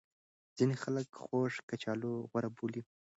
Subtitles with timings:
[0.57, 2.81] ځینې خلک خوږ کچالو غوره بولي.